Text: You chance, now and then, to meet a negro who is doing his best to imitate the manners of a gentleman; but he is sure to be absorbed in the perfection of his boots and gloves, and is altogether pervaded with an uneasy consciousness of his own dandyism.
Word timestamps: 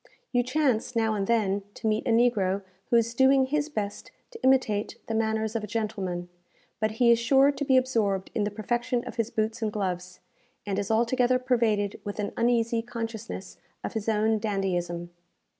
You 0.31 0.41
chance, 0.41 0.95
now 0.95 1.13
and 1.13 1.27
then, 1.27 1.61
to 1.75 1.85
meet 1.85 2.07
a 2.07 2.09
negro 2.09 2.63
who 2.89 2.95
is 2.95 3.13
doing 3.13 3.45
his 3.45 3.69
best 3.69 4.09
to 4.31 4.41
imitate 4.43 4.95
the 5.05 5.13
manners 5.13 5.55
of 5.55 5.63
a 5.63 5.67
gentleman; 5.67 6.27
but 6.79 6.93
he 6.93 7.11
is 7.11 7.19
sure 7.19 7.51
to 7.51 7.63
be 7.63 7.77
absorbed 7.77 8.31
in 8.33 8.43
the 8.43 8.49
perfection 8.49 9.03
of 9.05 9.17
his 9.17 9.29
boots 9.29 9.61
and 9.61 9.71
gloves, 9.71 10.19
and 10.65 10.79
is 10.79 10.89
altogether 10.89 11.37
pervaded 11.37 12.01
with 12.03 12.17
an 12.17 12.31
uneasy 12.35 12.81
consciousness 12.81 13.57
of 13.83 13.93
his 13.93 14.09
own 14.09 14.39
dandyism. 14.39 15.11